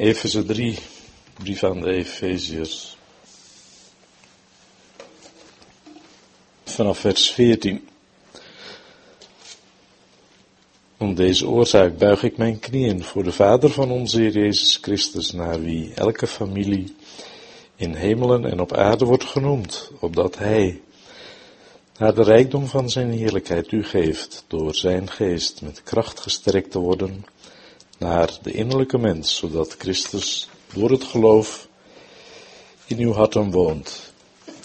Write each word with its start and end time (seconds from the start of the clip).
Efeze 0.00 0.44
3, 0.44 0.78
brief 1.34 1.64
aan 1.64 1.80
de 1.80 1.90
Efeziërs. 1.90 2.96
Vanaf 6.64 6.98
vers 6.98 7.30
14. 7.30 7.88
Om 10.96 11.14
deze 11.14 11.48
oorzaak 11.48 11.98
buig 11.98 12.22
ik 12.22 12.36
mijn 12.36 12.58
knieën 12.58 13.04
voor 13.04 13.24
de 13.24 13.32
Vader 13.32 13.70
van 13.70 13.90
onze 13.90 14.20
Heer 14.20 14.32
Jezus 14.32 14.78
Christus, 14.82 15.32
naar 15.32 15.60
wie 15.60 15.94
elke 15.94 16.26
familie 16.26 16.94
in 17.76 17.94
hemelen 17.94 18.44
en 18.44 18.60
op 18.60 18.72
aarde 18.72 19.04
wordt 19.04 19.24
genoemd, 19.24 19.90
opdat 20.00 20.38
Hij, 20.38 20.80
naar 21.98 22.14
de 22.14 22.22
rijkdom 22.22 22.66
van 22.66 22.90
Zijn 22.90 23.10
heerlijkheid 23.10 23.72
u 23.72 23.84
geeft, 23.84 24.44
door 24.46 24.74
Zijn 24.74 25.10
geest 25.10 25.62
met 25.62 25.82
kracht 25.82 26.20
gesterkt 26.20 26.70
te 26.70 26.78
worden 26.78 27.24
naar 27.98 28.38
de 28.42 28.52
innerlijke 28.52 28.98
mens, 28.98 29.36
zodat 29.36 29.74
Christus 29.78 30.48
door 30.74 30.90
het 30.90 31.04
geloof 31.04 31.68
in 32.86 32.98
uw 32.98 33.12
harten 33.12 33.50
woont, 33.50 34.12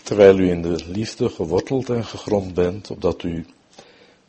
terwijl 0.03 0.39
u 0.39 0.49
in 0.49 0.61
de 0.61 0.85
liefde 0.85 1.29
geworteld 1.29 1.89
en 1.89 2.05
gegrond 2.05 2.53
bent, 2.53 2.89
opdat 2.89 3.23
u 3.23 3.45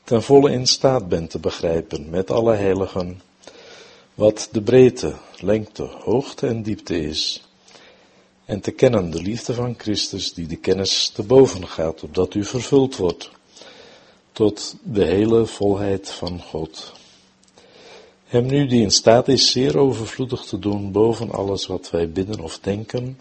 ten 0.05 0.23
volle 0.23 0.53
in 0.53 0.67
staat 0.67 1.09
bent 1.09 1.31
te 1.31 1.39
begrijpen 1.39 2.11
met 2.11 2.31
alle 2.31 2.55
heiligen 2.55 3.21
wat 4.15 4.49
de 4.53 4.63
breedte, 4.63 5.15
lengte, 5.41 5.83
hoogte 5.83 6.47
en 6.47 6.63
diepte 6.63 7.01
is, 7.01 7.43
en 8.45 8.61
te 8.61 8.71
kennen 8.71 9.11
de 9.11 9.23
liefde 9.23 9.55
van 9.55 9.75
Christus 9.79 10.35
die 10.35 10.47
de 10.47 10.57
kennis 10.57 11.09
te 11.09 11.23
boven 11.23 11.69
gaat, 11.69 12.03
opdat 12.03 12.35
u 12.35 12.45
vervuld 12.45 12.97
wordt 12.97 13.31
tot 14.33 14.77
de 14.83 15.05
hele 15.05 15.47
volheid 15.47 16.11
van 16.11 16.43
God. 16.43 16.93
Hem 18.33 18.47
nu 18.47 18.67
die 18.67 18.83
in 18.83 18.91
staat 18.91 19.29
is 19.29 19.51
zeer 19.51 19.79
overvloedig 19.79 20.45
te 20.45 20.59
doen 20.59 20.93
boven 20.93 21.31
alles 21.31 21.67
wat 21.67 21.91
wij 21.91 22.11
bidden 22.11 22.41
of 22.41 22.59
denken, 22.59 23.21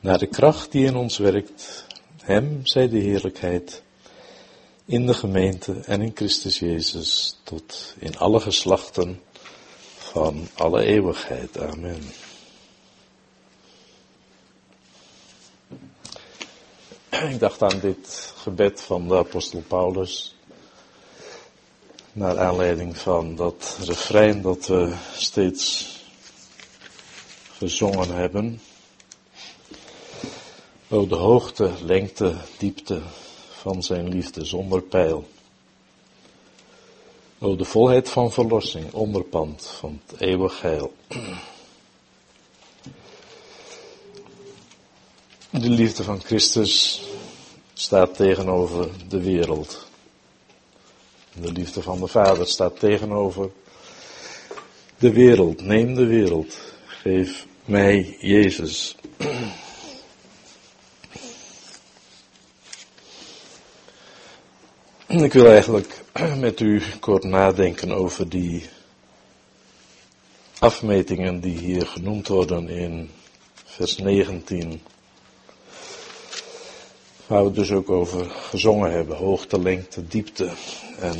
naar 0.00 0.18
de 0.18 0.26
kracht 0.26 0.72
die 0.72 0.86
in 0.86 0.96
ons 0.96 1.18
werkt, 1.18 1.86
Hem 2.22 2.60
zij 2.62 2.88
de 2.88 2.98
heerlijkheid 2.98 3.82
in 4.84 5.06
de 5.06 5.14
gemeente 5.14 5.72
en 5.72 6.00
in 6.00 6.12
Christus 6.14 6.58
Jezus 6.58 7.40
tot 7.42 7.94
in 7.98 8.18
alle 8.18 8.40
geslachten 8.40 9.20
van 9.96 10.48
alle 10.54 10.84
eeuwigheid. 10.84 11.58
Amen. 11.58 12.02
Ik 17.10 17.38
dacht 17.38 17.62
aan 17.62 17.80
dit 17.80 18.32
gebed 18.36 18.80
van 18.80 19.08
de 19.08 19.16
apostel 19.16 19.62
Paulus 19.68 20.34
naar 22.14 22.38
aanleiding 22.38 22.96
van 22.96 23.34
dat 23.34 23.78
refrein 23.84 24.42
dat 24.42 24.66
we 24.66 24.94
steeds 25.16 25.88
gezongen 27.56 28.14
hebben. 28.14 28.60
O 30.88 31.06
de 31.06 31.14
hoogte, 31.14 31.70
lengte, 31.82 32.34
diepte 32.58 33.00
van 33.52 33.82
zijn 33.82 34.08
liefde 34.08 34.44
zonder 34.44 34.82
pijl. 34.82 35.28
O 37.38 37.56
de 37.56 37.64
volheid 37.64 38.08
van 38.08 38.32
verlossing, 38.32 38.92
onderpand 38.92 39.66
van 39.78 40.00
het 40.06 40.20
eeuwig 40.20 40.60
heil. 40.60 40.94
De 45.50 45.70
liefde 45.70 46.02
van 46.02 46.20
Christus 46.20 47.02
staat 47.72 48.14
tegenover 48.16 48.90
de 49.08 49.20
wereld. 49.20 49.92
De 51.40 51.52
liefde 51.52 51.82
van 51.82 52.00
de 52.00 52.06
Vader 52.06 52.46
staat 52.46 52.78
tegenover 52.78 53.50
de 54.98 55.12
wereld. 55.12 55.62
Neem 55.62 55.94
de 55.94 56.06
wereld. 56.06 56.58
Geef 56.86 57.46
mij 57.64 58.16
Jezus. 58.20 58.96
Ik 65.06 65.32
wil 65.32 65.46
eigenlijk 65.46 66.02
met 66.36 66.60
u 66.60 66.82
kort 67.00 67.24
nadenken 67.24 67.92
over 67.92 68.28
die 68.28 68.68
afmetingen 70.58 71.40
die 71.40 71.58
hier 71.58 71.86
genoemd 71.86 72.28
worden 72.28 72.68
in 72.68 73.10
vers 73.64 73.96
19. 73.96 74.80
Waar 77.34 77.44
we 77.44 77.50
dus 77.50 77.70
ook 77.70 77.90
over 77.90 78.30
gezongen 78.30 78.90
hebben. 78.90 79.16
Hoogte, 79.16 79.60
lengte, 79.60 80.06
diepte. 80.06 80.50
En 80.98 81.16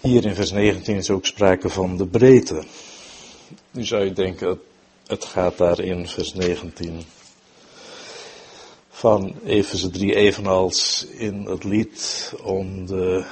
hier 0.00 0.24
in 0.24 0.34
vers 0.34 0.50
19 0.50 0.96
is 0.96 1.10
ook 1.10 1.26
sprake 1.26 1.68
van 1.68 1.96
de 1.96 2.06
breedte. 2.06 2.62
Nu 3.70 3.84
zou 3.84 4.04
je 4.04 4.12
denken, 4.12 4.60
het 5.06 5.24
gaat 5.24 5.58
daar 5.58 5.80
in 5.80 6.08
vers 6.08 6.34
19 6.34 7.02
van 8.90 9.34
Efeze 9.44 9.90
3 9.90 10.14
evenals 10.14 11.06
in 11.06 11.44
het 11.44 11.64
lied 11.64 12.32
om 12.42 12.86
de 12.86 13.24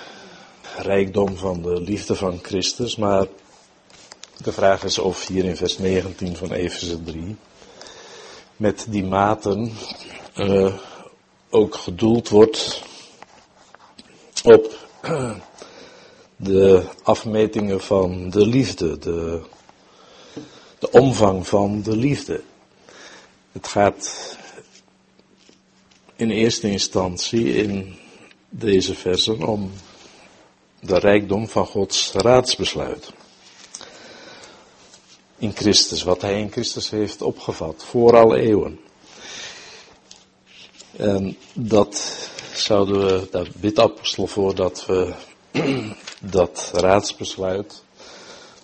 rijkdom 0.77 1.37
van 1.37 1.62
de 1.62 1.81
liefde 1.81 2.15
van 2.15 2.39
Christus. 2.43 2.97
Maar 2.97 3.27
de 4.43 4.53
vraag 4.53 4.84
is 4.84 4.99
of 4.99 5.27
hier 5.27 5.45
in 5.45 5.56
vers 5.56 5.78
19 5.78 6.37
van 6.37 6.53
Efeze 6.53 7.03
3 7.03 7.37
met 8.57 8.87
die 8.89 9.05
maten 9.05 9.73
uh, 10.37 10.75
ook 11.51 11.75
gedoeld 11.75 12.29
wordt 12.29 12.83
op 14.43 14.79
de 16.37 16.85
afmetingen 17.03 17.81
van 17.81 18.31
de 18.31 18.47
liefde, 18.47 18.99
de, 18.99 19.43
de 20.79 20.91
omvang 20.91 21.49
van 21.49 21.83
de 21.83 21.97
liefde. 21.97 22.43
Het 23.53 23.69
gaat 23.69 24.37
in 26.17 26.31
eerste 26.31 26.71
instantie 26.71 27.55
in 27.55 27.97
deze 28.49 28.95
versen 28.95 29.43
om 29.43 29.73
de 30.81 30.99
rijkdom 30.99 31.49
van 31.49 31.67
Gods 31.67 32.13
raadsbesluit. 32.13 33.13
In 35.42 35.53
Christus, 35.54 36.03
wat 36.03 36.20
Hij 36.20 36.41
in 36.41 36.50
Christus 36.50 36.91
heeft 36.91 37.22
opgevat, 37.22 37.84
voor 37.84 38.16
alle 38.16 38.41
eeuwen. 38.41 38.80
En 40.97 41.36
dat 41.53 42.19
zouden 42.54 43.06
we, 43.06 43.28
daar 43.30 43.48
bidt 43.56 43.78
apostel 43.78 44.26
voor 44.26 44.54
dat 44.54 44.86
we 44.86 45.12
dat 46.20 46.70
raadsbesluit, 46.75 47.82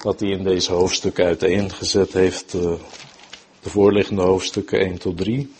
wat 0.02 0.20
hij 0.20 0.28
in 0.28 0.44
deze 0.44 0.72
hoofdstukken 0.72 1.24
uiteengezet 1.24 2.12
heeft, 2.12 2.52
de 2.52 2.78
voorliggende 3.60 4.22
hoofdstukken 4.22 4.80
1 4.80 4.98
tot 4.98 5.16
3, 5.16 5.52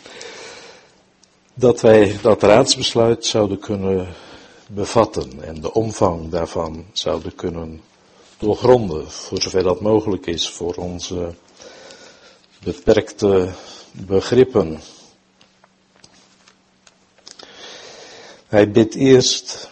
dat 1.55 1.81
wij 1.81 2.17
dat 2.23 2.43
raadsbesluit 2.43 3.27
zouden 3.27 3.59
kunnen 3.59 4.09
bevatten 4.67 5.43
en 5.43 5.61
de 5.61 5.73
omvang 5.73 6.31
daarvan 6.31 6.85
zouden 6.93 7.35
kunnen 7.35 7.81
doorgronden, 8.39 9.11
voor 9.11 9.43
zover 9.43 9.63
dat 9.63 9.81
mogelijk 9.81 10.27
is 10.27 10.51
voor 10.51 10.75
onze 10.75 11.35
beperkte 12.63 13.53
begrippen. 13.93 14.81
Hij 18.47 18.71
bidt 18.71 18.95
eerst 18.95 19.71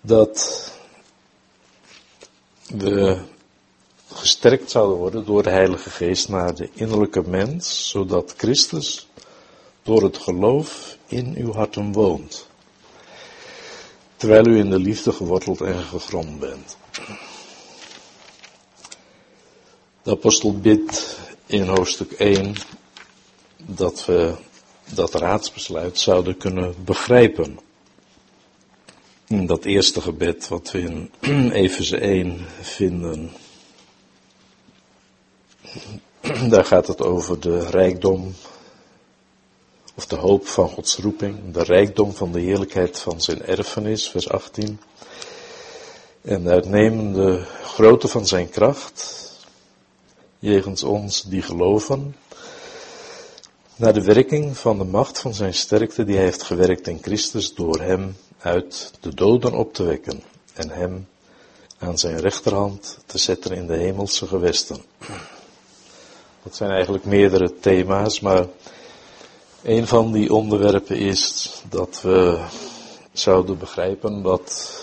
dat 0.00 0.70
we 2.66 3.18
gesterkt 4.12 4.70
zouden 4.70 4.96
worden 4.96 5.24
door 5.24 5.42
de 5.42 5.50
Heilige 5.50 5.90
Geest 5.90 6.28
naar 6.28 6.54
de 6.54 6.68
innerlijke 6.72 7.22
mens, 7.28 7.88
zodat 7.90 8.34
Christus 8.36 9.08
door 9.82 10.02
het 10.02 10.18
geloof 10.18 10.96
in 11.06 11.34
uw 11.36 11.52
harten 11.52 11.92
woont, 11.92 12.46
terwijl 14.16 14.46
u 14.46 14.58
in 14.58 14.70
de 14.70 14.78
liefde 14.78 15.12
geworteld 15.12 15.60
en 15.60 15.82
gegrond 15.82 16.38
bent. 16.38 16.76
De 20.02 20.10
apostel 20.10 20.58
bidt 20.58 21.18
in 21.46 21.66
hoofdstuk 21.66 22.12
1 22.12 22.54
dat 23.56 24.04
we 24.04 24.34
dat 24.94 25.14
raadsbesluit 25.14 25.98
zouden 25.98 26.36
kunnen 26.36 26.74
begrijpen. 26.84 27.58
In 29.26 29.46
dat 29.46 29.64
eerste 29.64 30.00
gebed 30.00 30.48
wat 30.48 30.70
we 30.70 30.80
in 30.80 31.10
Efeze 31.52 31.98
1 31.98 32.46
vinden. 32.60 33.32
Daar 36.48 36.64
gaat 36.64 36.86
het 36.86 37.02
over 37.02 37.40
de 37.40 37.70
rijkdom 37.70 38.34
of 39.96 40.06
de 40.06 40.16
hoop 40.16 40.46
van 40.46 40.68
Gods 40.68 40.96
roeping, 40.96 41.52
de 41.52 41.62
rijkdom 41.62 42.14
van 42.14 42.32
de 42.32 42.40
heerlijkheid 42.40 42.98
van 42.98 43.20
zijn 43.20 43.42
erfenis, 43.42 44.08
vers 44.08 44.28
18. 44.28 44.80
En 46.22 46.44
de 47.12 47.44
grootte 47.62 48.08
van 48.08 48.26
zijn 48.26 48.50
kracht, 48.50 49.30
jegens 50.38 50.82
ons 50.82 51.22
die 51.22 51.42
geloven, 51.42 52.16
naar 53.76 53.92
de 53.92 54.02
werking 54.02 54.56
van 54.56 54.78
de 54.78 54.84
macht 54.84 55.18
van 55.18 55.34
zijn 55.34 55.54
sterkte 55.54 56.04
die 56.04 56.14
hij 56.14 56.24
heeft 56.24 56.42
gewerkt 56.42 56.88
in 56.88 56.98
Christus 57.02 57.54
door 57.54 57.80
hem 57.80 58.16
uit 58.38 58.92
de 59.00 59.14
doden 59.14 59.52
op 59.52 59.74
te 59.74 59.82
wekken 59.82 60.22
en 60.54 60.70
hem 60.70 61.08
aan 61.78 61.98
zijn 61.98 62.20
rechterhand 62.20 62.98
te 63.06 63.18
zetten 63.18 63.52
in 63.52 63.66
de 63.66 63.76
hemelse 63.76 64.26
gewesten. 64.26 64.82
Dat 66.42 66.56
zijn 66.56 66.70
eigenlijk 66.70 67.04
meerdere 67.04 67.52
thema's, 67.60 68.20
maar 68.20 68.46
een 69.66 69.86
van 69.86 70.12
die 70.12 70.32
onderwerpen 70.32 70.96
is 70.96 71.50
dat 71.68 72.00
we 72.02 72.44
zouden 73.12 73.58
begrijpen 73.58 74.22
wat 74.22 74.74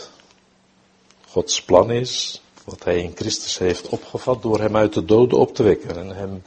Gods 1.27 1.63
plan 1.63 1.91
is, 1.91 2.41
wat 2.63 2.83
Hij 2.83 2.99
in 2.99 3.11
Christus 3.15 3.57
heeft 3.57 3.89
opgevat 3.89 4.41
door 4.41 4.59
Hem 4.59 4.75
uit 4.75 4.93
de 4.93 5.05
doden 5.05 5.39
op 5.39 5.55
te 5.55 5.63
wekken 5.63 5.97
en 5.97 6.15
Hem 6.15 6.43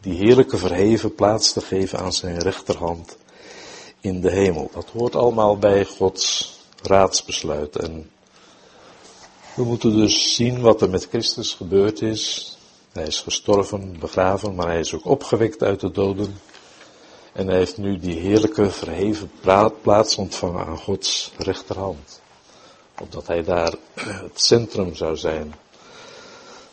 die 0.00 0.14
heerlijke 0.14 0.56
verheven 0.56 1.14
plaats 1.14 1.52
te 1.52 1.60
geven 1.60 1.98
aan 1.98 2.12
Zijn 2.12 2.38
rechterhand 2.38 3.16
in 4.00 4.20
de 4.20 4.30
hemel. 4.30 4.70
Dat 4.74 4.90
hoort 4.92 5.16
allemaal 5.16 5.56
bij 5.56 5.84
Gods 5.84 6.54
raadsbesluit 6.82 7.76
en 7.76 8.10
we 9.54 9.64
moeten 9.64 9.96
dus 9.96 10.34
zien 10.34 10.60
wat 10.60 10.82
er 10.82 10.90
met 10.90 11.08
Christus 11.10 11.54
gebeurd 11.54 12.02
is. 12.02 12.56
Hij 12.92 13.06
is 13.06 13.20
gestorven, 13.20 13.96
begraven, 13.98 14.54
maar 14.54 14.66
hij 14.66 14.80
is 14.80 14.94
ook 14.94 15.06
opgewekt 15.06 15.62
uit 15.62 15.80
de 15.80 15.90
doden. 15.90 16.36
En 17.38 17.46
hij 17.46 17.56
heeft 17.56 17.76
nu 17.76 17.98
die 17.98 18.18
heerlijke 18.18 18.70
verheven 18.70 19.30
plaats 19.82 20.16
ontvangen 20.16 20.66
aan 20.66 20.78
Gods 20.78 21.32
rechterhand. 21.36 22.20
Opdat 23.00 23.26
hij 23.26 23.42
daar 23.42 23.74
het 24.24 24.40
centrum 24.40 24.94
zou 24.94 25.16
zijn 25.16 25.54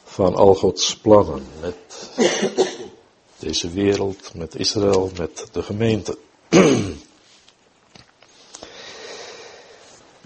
van 0.04 0.36
al 0.36 0.56
Gods 0.56 0.98
plannen 0.98 1.48
met 1.62 2.10
deze 3.46 3.70
wereld, 3.70 4.34
met 4.34 4.56
Israël, 4.56 5.12
met 5.18 5.48
de 5.52 5.64
gemeente. 5.64 6.18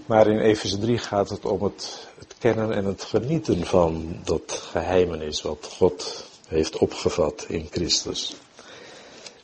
Maar 0.05 0.27
in 0.27 0.39
Efeze 0.39 0.77
3 0.77 0.97
gaat 0.97 1.29
het 1.29 1.45
om 1.45 1.63
het, 1.63 2.07
het, 2.17 2.35
kennen 2.37 2.73
en 2.73 2.85
het 2.85 3.03
genieten 3.03 3.65
van 3.65 4.19
dat 4.23 4.51
geheimenis 4.71 5.41
wat 5.41 5.69
God 5.77 6.25
heeft 6.47 6.77
opgevat 6.77 7.45
in 7.47 7.67
Christus. 7.71 8.35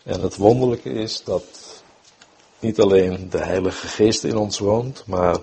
En 0.06 0.22
het 0.22 0.36
wonderlijke 0.36 0.90
is 0.90 1.24
dat 1.24 1.44
niet 2.60 2.80
alleen 2.80 3.30
de 3.30 3.38
Heilige 3.38 3.88
Geest 3.88 4.24
in 4.24 4.38
ons 4.38 4.60
woont, 4.60 5.04
maar 5.06 5.38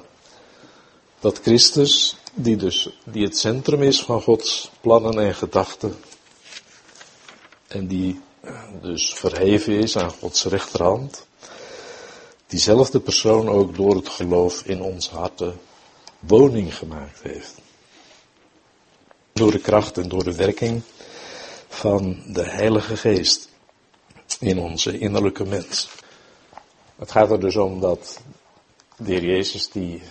dat 1.20 1.38
Christus, 1.38 2.16
die 2.34 2.56
dus, 2.56 2.98
die 3.04 3.24
het 3.24 3.38
centrum 3.38 3.82
is 3.82 4.02
van 4.02 4.22
Gods 4.22 4.70
plannen 4.80 5.18
en 5.18 5.34
gedachten, 5.34 5.96
en 7.68 7.86
die 7.86 8.20
dus 8.80 9.14
verheven 9.14 9.72
is 9.72 9.96
aan 9.96 10.10
Gods 10.10 10.44
rechterhand, 10.44 11.26
diezelfde 12.46 13.00
persoon 13.00 13.48
ook 13.48 13.76
door 13.76 13.94
het 13.94 14.08
geloof 14.08 14.62
in 14.64 14.82
ons 14.82 15.10
harten 15.10 15.60
woning 16.18 16.76
gemaakt 16.76 17.22
heeft. 17.22 17.54
Door 19.32 19.50
de 19.50 19.60
kracht 19.60 19.98
en 19.98 20.08
door 20.08 20.24
de 20.24 20.34
werking 20.34 20.82
van 21.68 22.22
de 22.26 22.44
Heilige 22.44 22.96
Geest 22.96 23.50
in 24.42 24.58
onze 24.58 24.98
innerlijke 24.98 25.44
mens. 25.44 25.88
Het 26.96 27.10
gaat 27.10 27.30
er 27.30 27.40
dus 27.40 27.56
om 27.56 27.80
dat 27.80 28.20
de 28.96 29.12
Heer 29.12 29.24
Jezus 29.24 29.70
die 29.70 30.02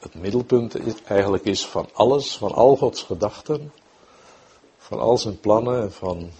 het 0.00 0.14
middelpunt 0.14 0.76
eigenlijk 1.04 1.44
is 1.44 1.66
van 1.66 1.88
alles, 1.92 2.36
van 2.36 2.52
al 2.52 2.76
Gods 2.76 3.02
gedachten, 3.02 3.72
van 4.78 4.98
al 4.98 5.18
zijn 5.18 5.40
plannen 5.40 5.82
en 5.82 5.92
van 5.92 6.30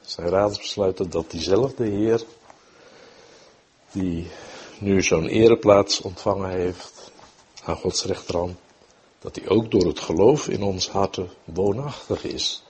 zijn 0.00 0.28
raadsbesluiten, 0.28 1.10
dat 1.10 1.30
diezelfde 1.30 1.84
Heer, 1.84 2.22
die 3.92 4.30
nu 4.78 5.02
zo'n 5.02 5.26
ereplaats 5.26 6.00
ontvangen 6.00 6.50
heeft 6.50 7.10
aan 7.64 7.76
Gods 7.76 8.04
rechterhand, 8.04 8.58
dat 9.18 9.36
hij 9.36 9.48
ook 9.48 9.70
door 9.70 9.86
het 9.86 10.00
geloof 10.00 10.48
in 10.48 10.62
ons 10.62 10.88
harten 10.88 11.30
woonachtig 11.44 12.24
is. 12.24 12.62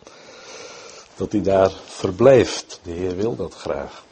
Dat 1.17 1.33
hij 1.33 1.43
daar 1.43 1.71
verblijft. 1.87 2.81
De 2.83 2.91
Heer 2.91 3.17
wil 3.17 3.37
dat 3.37 3.55
graag. 3.55 4.07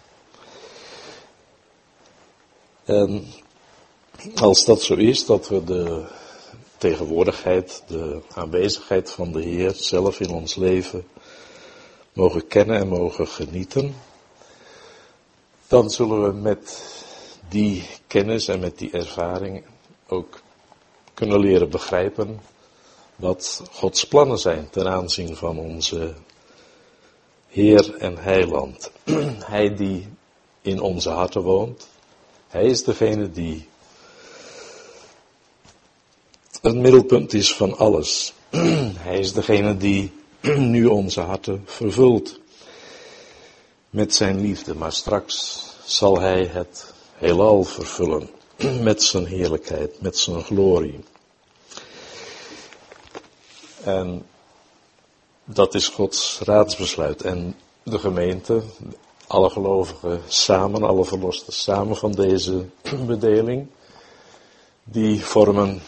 En 2.87 3.27
als 4.35 4.65
dat 4.65 4.83
zo 4.83 4.95
is, 4.95 5.27
dat 5.27 5.49
we 5.49 5.65
de 5.65 6.05
tegenwoordigheid, 6.77 7.83
de 7.87 8.21
aanwezigheid 8.35 9.11
van 9.11 9.33
de 9.33 9.43
Heer 9.43 9.73
zelf 9.75 10.21
in 10.21 10.31
ons 10.31 10.55
leven 10.55 11.07
mogen 12.13 12.47
kennen 12.47 12.79
en 12.79 12.89
mogen 12.89 13.29
genieten, 13.29 13.95
dan 15.67 15.91
zullen 15.91 16.23
we 16.23 16.33
met 16.33 16.95
die 17.49 17.87
kennis 18.07 18.49
en 18.49 18.61
met 18.61 18.79
die 18.79 18.91
ervaring 18.91 19.65
ook 20.07 20.41
kunnen 21.15 21.41
leren 21.41 21.71
begrijpen 21.71 22.41
wat 23.17 23.63
Gods 23.73 24.07
plannen 24.07 24.39
zijn 24.39 24.71
ten 24.71 24.89
aanzien 24.89 25.37
van 25.37 25.59
onze 25.59 26.15
Heer 27.49 27.95
en 27.97 28.19
Heiland. 28.19 28.91
Hij 29.53 29.75
die 29.75 30.09
in 30.61 30.81
onze 30.81 31.11
harten 31.11 31.43
woont, 31.43 31.89
hij 32.57 32.65
is 32.65 32.85
degene 32.85 33.31
die 33.31 33.69
het 36.61 36.75
middelpunt 36.75 37.33
is 37.33 37.55
van 37.55 37.79
alles. 37.79 38.33
Hij 39.07 39.19
is 39.19 39.33
degene 39.33 39.77
die 39.77 40.13
nu 40.75 40.87
onze 40.87 41.21
harten 41.21 41.63
vervult 41.65 42.41
met 43.91 44.15
zijn 44.15 44.41
liefde, 44.41 44.75
maar 44.75 44.93
straks 44.93 45.65
zal 45.85 46.21
hij 46.21 46.45
het 46.45 46.93
heelal 47.15 47.65
vervullen 47.65 48.31
met 48.89 49.03
zijn 49.03 49.27
heerlijkheid, 49.27 50.01
met 50.01 50.19
zijn 50.19 50.43
glorie. 50.43 51.01
En 53.83 54.27
dat 55.45 55.75
is 55.75 55.89
Gods 55.89 56.41
raadsbesluit. 56.45 57.23
En 57.23 57.57
de 57.83 57.99
gemeente, 57.99 58.63
alle 59.27 59.51
gelovigen 59.51 60.23
samen, 60.29 60.83
alle 60.83 61.05
verlosten 61.05 61.53
samen 61.53 61.97
van 61.97 62.13
deze 62.13 62.65
bedeling, 63.07 63.67
die 64.85 65.25
vormen 65.25 65.83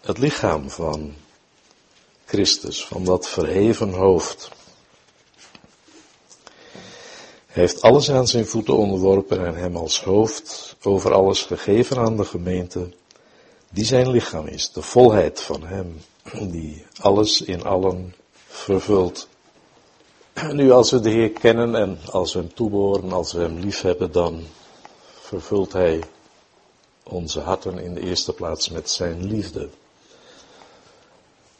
het 0.00 0.18
lichaam 0.18 0.70
van 0.70 1.14
Christus, 2.24 2.84
van 2.84 3.04
dat 3.04 3.28
verheven 3.28 3.92
hoofd. 3.92 4.50
Hij 7.46 7.62
heeft 7.62 7.82
alles 7.82 8.10
aan 8.10 8.26
zijn 8.26 8.46
voeten 8.46 8.76
onderworpen 8.76 9.46
en 9.46 9.54
hem 9.54 9.76
als 9.76 10.02
hoofd 10.02 10.76
over 10.82 11.12
alles 11.12 11.42
gegeven 11.42 11.98
aan 11.98 12.16
de 12.16 12.24
gemeente, 12.24 12.90
die 13.70 13.84
zijn 13.84 14.10
lichaam 14.10 14.46
is, 14.46 14.72
de 14.72 14.82
volheid 14.82 15.40
van 15.40 15.62
hem, 15.66 16.00
die 16.40 16.84
alles 17.00 17.40
in 17.40 17.64
allen 17.64 18.14
vervult. 18.46 19.28
Nu, 20.46 20.70
als 20.70 20.90
we 20.90 21.00
de 21.00 21.10
Heer 21.10 21.30
kennen 21.30 21.74
en 21.74 21.98
als 22.10 22.32
we 22.32 22.38
hem 22.38 22.54
toebehoren, 22.54 23.12
als 23.12 23.32
we 23.32 23.40
hem 23.40 23.58
lief 23.58 23.80
hebben, 23.80 24.12
dan 24.12 24.42
vervult 25.20 25.72
hij 25.72 26.02
onze 27.02 27.40
harten 27.40 27.78
in 27.78 27.94
de 27.94 28.00
eerste 28.00 28.32
plaats 28.32 28.68
met 28.68 28.90
zijn 28.90 29.26
liefde. 29.26 29.68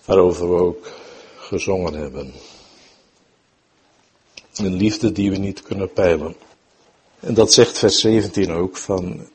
Waarover 0.04 0.49
we 0.54 0.61
ook 0.61 0.92
gezongen 1.37 1.94
hebben. 1.94 2.32
Een 4.54 4.75
liefde 4.75 5.12
die 5.12 5.30
we 5.30 5.37
niet 5.37 5.62
kunnen 5.62 5.92
peilen. 5.92 6.37
En 7.20 7.35
dat 7.35 7.52
zegt 7.52 7.78
vers 7.78 8.00
17 8.00 8.52
ook 8.52 8.76
van 8.76 9.28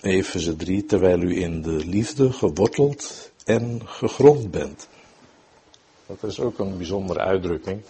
Efeze 0.00 0.56
3, 0.56 0.86
terwijl 0.86 1.20
u 1.20 1.40
in 1.40 1.62
de 1.62 1.86
liefde 1.86 2.32
geworteld 2.32 3.30
en 3.44 3.82
gegrond 3.84 4.50
bent. 4.50 4.88
Dat 6.06 6.30
is 6.30 6.40
ook 6.40 6.58
een 6.58 6.76
bijzondere 6.76 7.20
uitdrukking. 7.20 7.82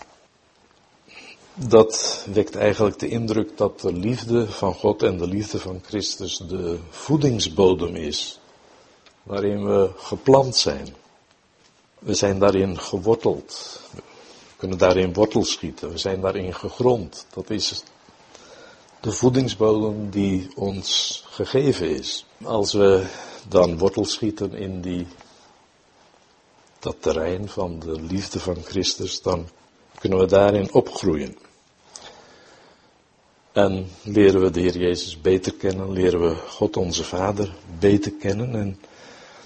Dat 1.66 2.26
wekt 2.32 2.56
eigenlijk 2.56 2.98
de 2.98 3.08
indruk 3.08 3.56
dat 3.56 3.80
de 3.80 3.92
liefde 3.92 4.48
van 4.48 4.74
God 4.74 5.02
en 5.02 5.18
de 5.18 5.26
liefde 5.26 5.58
van 5.58 5.80
Christus 5.84 6.36
de 6.36 6.78
voedingsbodem 6.90 7.94
is, 7.94 8.40
waarin 9.22 9.64
we 9.64 9.90
geplant 9.96 10.56
zijn. 10.56 10.94
We 11.98 12.14
zijn 12.14 12.38
daarin 12.38 12.78
geworteld 12.78 13.80
kunnen 14.58 14.78
daarin 14.78 15.12
wortels 15.12 15.52
schieten. 15.52 15.90
We 15.90 15.98
zijn 15.98 16.20
daarin 16.20 16.54
gegrond. 16.54 17.26
Dat 17.34 17.50
is 17.50 17.82
de 19.00 19.12
voedingsbodem 19.12 20.10
die 20.10 20.48
ons 20.54 21.22
gegeven 21.26 21.90
is. 21.90 22.26
Als 22.44 22.72
we 22.72 23.06
dan 23.48 23.78
wortels 23.78 24.12
schieten 24.12 24.54
in 24.54 24.80
die, 24.80 25.06
dat 26.78 26.96
terrein 27.00 27.48
van 27.48 27.78
de 27.78 28.00
liefde 28.02 28.40
van 28.40 28.62
Christus, 28.62 29.22
dan 29.22 29.48
kunnen 29.98 30.18
we 30.18 30.26
daarin 30.26 30.72
opgroeien. 30.72 31.36
En 33.58 33.88
leren 34.02 34.40
we 34.40 34.50
de 34.50 34.60
Heer 34.60 34.78
Jezus 34.78 35.20
beter 35.20 35.54
kennen, 35.54 35.92
leren 35.92 36.20
we 36.20 36.34
God 36.34 36.76
onze 36.76 37.04
Vader 37.04 37.54
beter 37.78 38.12
kennen. 38.12 38.54
En 38.54 38.80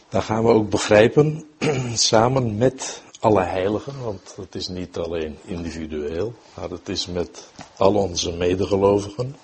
dan 0.09 0.23
gaan 0.23 0.45
we 0.45 0.51
ook 0.51 0.71
begrijpen, 0.71 1.49
samen 1.95 2.57
met 2.57 3.03
alle 3.21 3.43
heiligen, 3.43 4.03
want 4.03 4.35
het 4.37 4.55
is 4.55 4.69
niet 4.69 4.97
alleen 4.97 5.39
individueel, 5.45 6.35
maar 6.55 6.71
het 6.71 6.89
is 6.89 7.07
met 7.07 7.51
al 7.77 7.95
onze 7.95 8.33
medegelovigen. 8.33 9.37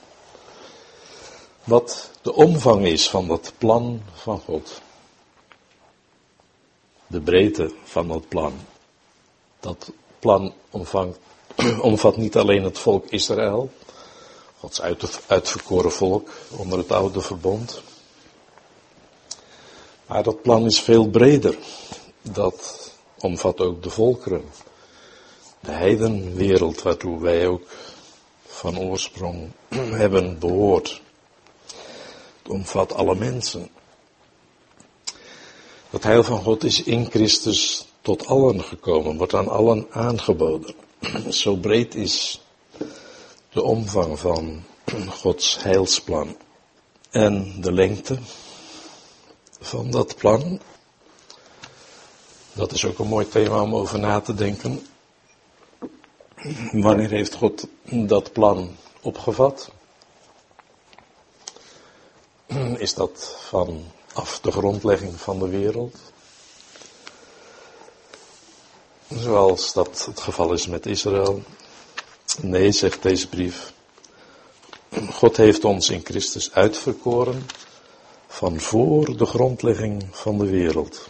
Wat 1.64 2.10
de 2.22 2.34
omvang 2.34 2.86
is 2.86 3.08
van 3.08 3.28
dat 3.28 3.52
plan 3.58 4.02
van 4.12 4.38
God. 4.38 4.80
de 7.06 7.20
breedte 7.20 7.72
van 7.84 8.08
dat 8.08 8.28
plan. 8.28 8.52
Dat 9.60 9.92
plan 10.18 10.52
omvat 11.80 12.16
niet 12.16 12.36
alleen 12.36 12.62
het 12.62 12.78
volk 12.78 13.06
Israël, 13.06 13.70
Gods 14.58 14.80
uitverkoren 15.26 15.92
volk 15.92 16.30
onder 16.50 16.78
het 16.78 16.92
oude 16.92 17.20
verbond. 17.20 17.82
Maar 20.06 20.22
dat 20.22 20.42
plan 20.42 20.64
is 20.64 20.80
veel 20.80 21.08
breder. 21.08 21.58
Dat 22.22 22.90
omvat 23.18 23.60
ook 23.60 23.82
de 23.82 23.90
volkeren. 23.90 24.44
De 25.60 25.70
heidenwereld 25.70 26.82
waartoe 26.82 27.20
wij 27.20 27.46
ook 27.46 27.62
van 28.46 28.78
oorsprong 28.78 29.50
hebben 30.02 30.38
behoord. 30.38 31.02
Het 32.42 32.52
omvat 32.52 32.92
alle 32.92 33.14
mensen. 33.14 33.68
Het 35.90 36.02
heil 36.02 36.24
van 36.24 36.42
God 36.42 36.64
is 36.64 36.82
in 36.82 37.10
Christus 37.10 37.86
tot 38.00 38.26
allen 38.26 38.62
gekomen, 38.62 39.16
wordt 39.16 39.34
aan 39.34 39.48
allen 39.48 39.86
aangeboden. 39.90 40.74
Zo 41.28 41.56
breed 41.56 41.94
is 41.94 42.40
de 43.52 43.62
omvang 43.62 44.18
van 44.18 44.62
Gods 45.20 45.62
heilsplan. 45.62 46.36
En 47.10 47.60
de 47.60 47.72
lengte 47.72 48.18
van 49.60 49.90
dat 49.90 50.16
plan, 50.16 50.60
dat 52.52 52.72
is 52.72 52.84
ook 52.84 52.98
een 52.98 53.08
mooi 53.08 53.28
thema 53.28 53.62
om 53.62 53.74
over 53.74 53.98
na 53.98 54.20
te 54.20 54.34
denken. 54.34 54.86
Wanneer 56.72 57.10
heeft 57.10 57.34
God 57.34 57.66
dat 57.82 58.32
plan 58.32 58.76
opgevat? 59.00 59.70
Is 62.76 62.94
dat 62.94 63.36
vanaf 63.40 64.40
de 64.40 64.50
grondlegging 64.50 65.20
van 65.20 65.38
de 65.38 65.48
wereld? 65.48 65.96
Zoals 69.08 69.72
dat 69.72 70.04
het 70.06 70.20
geval 70.20 70.52
is 70.52 70.66
met 70.66 70.86
Israël. 70.86 71.42
Nee, 72.40 72.72
zegt 72.72 73.02
deze 73.02 73.28
brief. 73.28 73.72
God 75.10 75.36
heeft 75.36 75.64
ons 75.64 75.90
in 75.90 76.00
Christus 76.04 76.52
uitverkoren 76.52 77.46
van 78.26 78.60
voor 78.60 79.16
de 79.16 79.26
grondlegging 79.26 80.04
van 80.10 80.38
de 80.38 80.46
wereld. 80.46 81.08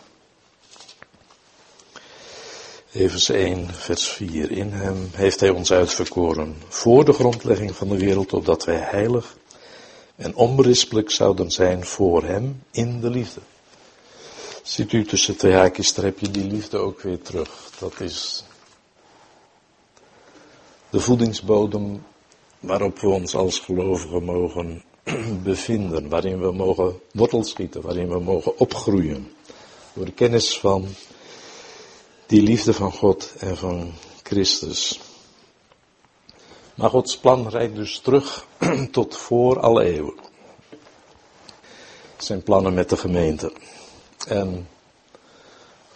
Evers 2.93 3.29
1, 3.29 3.75
vers 3.75 4.09
4. 4.09 4.51
In 4.51 4.73
hem 4.73 5.11
heeft 5.13 5.41
hij 5.41 5.51
ons 5.51 5.73
uitverkoren 5.73 6.57
voor 6.69 7.05
de 7.05 7.13
grondlegging 7.13 7.77
van 7.77 7.89
de 7.89 7.99
wereld, 7.99 8.33
opdat 8.33 8.65
wij 8.65 8.79
heilig 8.79 9.37
en 10.17 10.35
onberispelijk 10.35 11.11
zouden 11.11 11.51
zijn 11.51 11.85
voor 11.85 12.25
hem 12.25 12.63
in 12.71 13.01
de 13.01 13.11
liefde. 13.11 13.41
Ziet 14.63 14.93
u 14.93 15.05
tussen 15.05 15.37
twee 15.37 15.53
haakjes, 15.53 15.95
daar 15.95 16.13
je 16.17 16.31
die 16.31 16.45
liefde 16.45 16.79
ook 16.79 17.01
weer 17.01 17.23
terug. 17.23 17.71
Dat 17.79 18.01
is 18.01 18.45
de 20.91 21.01
voedingsbodem 21.01 22.03
waarop 22.61 22.99
we 22.99 23.09
ons 23.09 23.35
als 23.35 23.59
gelovigen 23.59 24.25
mogen 24.25 24.83
bevinden, 25.43 26.09
waarin 26.09 26.41
we 26.41 26.53
mogen 26.53 27.01
wortels 27.13 27.51
schieten, 27.51 27.83
waarin 27.83 28.09
we 28.09 28.19
mogen 28.19 28.59
opgroeien. 28.59 29.33
Door 29.93 30.05
de 30.05 30.13
kennis 30.13 30.59
van 30.59 30.87
die 32.27 32.43
liefde 32.43 32.75
van 32.75 32.93
God 32.93 33.35
en 33.39 33.57
van 33.57 33.93
Christus. 34.23 35.01
Maar 36.75 36.91
Gods 36.91 37.19
plan 37.19 37.49
reikt 37.49 37.75
dus 37.75 37.99
terug 37.99 38.47
tot 38.91 39.17
voor 39.17 39.61
alle 39.61 39.85
eeuwen. 39.85 40.15
Zijn 42.17 42.43
plannen 42.43 42.75
met 42.75 42.89
de 42.89 42.97
gemeente. 42.97 43.53
En 44.27 44.69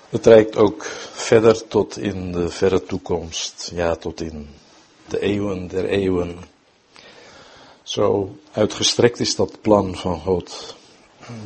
het 0.09 0.27
reikt 0.27 0.57
ook 0.57 0.85
verder 1.13 1.69
tot 1.69 1.99
in 1.99 2.33
de 2.33 2.49
verre 2.49 2.83
toekomst. 2.83 3.71
Ja, 3.75 3.97
tot 3.97 4.21
in 4.21 4.49
de 5.09 5.21
eeuwen 5.21 5.69
der 5.69 5.85
eeuwen. 5.85 6.39
Zo 7.83 8.37
uitgestrekt 8.53 9.21
is 9.21 9.37
dat 9.37 9.61
plan 9.61 9.97
van 9.97 10.21
God. 10.21 10.77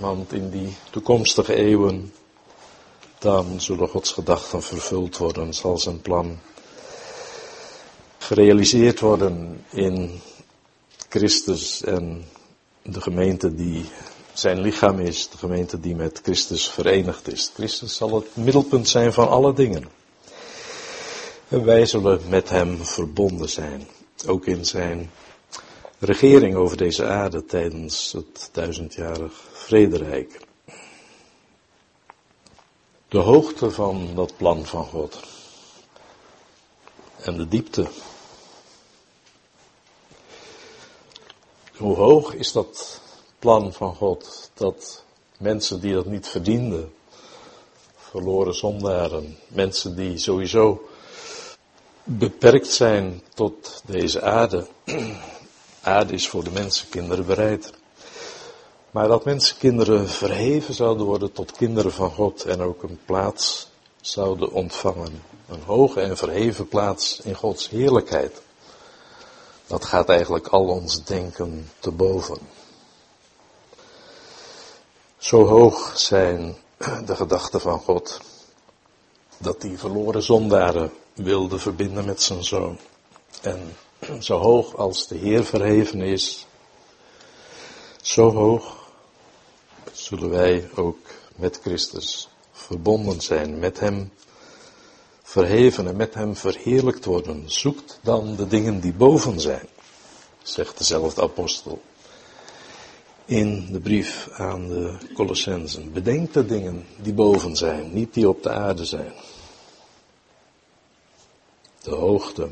Want 0.00 0.32
in 0.32 0.50
die 0.50 0.76
toekomstige 0.90 1.54
eeuwen, 1.54 2.12
dan 3.18 3.60
zullen 3.60 3.88
Gods 3.88 4.12
gedachten 4.12 4.62
vervuld 4.62 5.16
worden, 5.16 5.54
zal 5.54 5.78
zijn 5.78 6.00
plan 6.00 6.38
gerealiseerd 8.18 9.00
worden 9.00 9.64
in 9.70 10.20
Christus 11.08 11.82
en 11.82 12.24
de 12.82 13.00
gemeente 13.00 13.54
die 13.54 13.84
zijn 14.32 14.60
lichaam 14.60 15.00
is, 15.00 15.28
de 15.28 15.38
gemeente 15.38 15.80
die 15.80 15.94
met 15.94 16.20
Christus 16.22 16.68
verenigd 16.70 17.32
is. 17.32 17.50
Christus 17.54 17.96
zal 17.96 18.14
het 18.14 18.36
middelpunt 18.36 18.88
zijn 18.88 19.12
van 19.12 19.28
alle 19.28 19.52
dingen. 19.52 19.95
En 21.48 21.64
wij 21.64 21.86
zullen 21.86 22.28
met 22.28 22.48
hem 22.48 22.84
verbonden 22.84 23.48
zijn, 23.48 23.88
ook 24.26 24.46
in 24.46 24.64
zijn 24.64 25.10
regering 25.98 26.54
over 26.54 26.76
deze 26.76 27.06
aarde 27.06 27.44
tijdens 27.44 28.12
het 28.12 28.48
duizendjarig 28.52 29.32
vrederijk. 29.52 30.40
De 33.08 33.18
hoogte 33.18 33.70
van 33.70 34.14
dat 34.14 34.36
plan 34.36 34.66
van 34.66 34.84
God 34.84 35.20
en 37.20 37.36
de 37.36 37.48
diepte. 37.48 37.86
Hoe 41.76 41.96
hoog 41.96 42.34
is 42.34 42.52
dat 42.52 43.00
plan 43.38 43.72
van 43.72 43.94
God 43.94 44.50
dat 44.54 45.04
mensen 45.38 45.80
die 45.80 45.94
dat 45.94 46.06
niet 46.06 46.28
verdienden, 46.28 46.92
verloren 47.96 48.54
zondaren, 48.54 49.38
mensen 49.48 49.96
die 49.96 50.18
sowieso 50.18 50.88
beperkt 52.08 52.68
zijn 52.68 53.22
tot 53.34 53.82
deze 53.86 54.22
aarde, 54.22 54.66
aarde 55.80 56.12
is 56.12 56.28
voor 56.28 56.44
de 56.44 56.50
mensenkinderen 56.50 57.26
bereid. 57.26 57.72
Maar 58.90 59.08
dat 59.08 59.24
mensenkinderen 59.24 60.08
verheven 60.08 60.74
zouden 60.74 61.06
worden 61.06 61.32
tot 61.32 61.52
kinderen 61.52 61.92
van 61.92 62.10
God 62.10 62.44
en 62.44 62.60
ook 62.60 62.82
een 62.82 62.98
plaats 63.04 63.68
zouden 64.00 64.52
ontvangen. 64.52 65.22
Een 65.48 65.62
hoge 65.62 66.00
en 66.00 66.16
verheven 66.16 66.68
plaats 66.68 67.20
in 67.20 67.34
Gods 67.34 67.68
heerlijkheid. 67.68 68.42
Dat 69.66 69.84
gaat 69.84 70.08
eigenlijk 70.08 70.48
al 70.48 70.68
ons 70.68 71.04
denken 71.04 71.70
te 71.78 71.90
boven. 71.90 72.38
Zo 75.18 75.46
hoog 75.46 75.98
zijn 75.98 76.56
de 77.04 77.16
gedachten 77.16 77.60
van 77.60 77.78
God 77.78 78.20
dat 79.38 79.60
die 79.60 79.78
verloren 79.78 80.22
zondaren 80.22 80.92
wilde 81.16 81.58
verbinden 81.58 82.04
met 82.04 82.22
zijn 82.22 82.44
zoon. 82.44 82.78
En 83.42 83.72
zo 84.20 84.38
hoog 84.38 84.76
als 84.76 85.06
de 85.06 85.16
Heer 85.16 85.44
verheven 85.44 86.00
is, 86.00 86.46
zo 88.02 88.32
hoog 88.32 88.76
zullen 89.92 90.30
wij 90.30 90.68
ook 90.74 90.98
met 91.36 91.58
Christus 91.62 92.28
verbonden 92.52 93.20
zijn, 93.20 93.58
met 93.58 93.80
Hem 93.80 94.10
verheven 95.22 95.86
en 95.86 95.96
met 95.96 96.14
Hem 96.14 96.36
verheerlijkt 96.36 97.04
worden. 97.04 97.50
Zoekt 97.50 97.98
dan 98.02 98.36
de 98.36 98.46
dingen 98.46 98.80
die 98.80 98.92
boven 98.92 99.40
zijn, 99.40 99.68
zegt 100.42 100.78
dezelfde 100.78 101.22
apostel 101.22 101.82
in 103.26 103.68
de 103.72 103.80
brief 103.80 104.28
aan 104.32 104.68
de 104.68 104.96
Colossensen. 105.14 105.92
Bedenk 105.92 106.32
de 106.32 106.46
dingen 106.46 106.86
die 106.96 107.12
boven 107.12 107.56
zijn, 107.56 107.92
niet 107.92 108.14
die 108.14 108.28
op 108.28 108.42
de 108.42 108.50
aarde 108.50 108.84
zijn. 108.84 109.12
De 111.86 111.94
hoogte, 111.94 112.48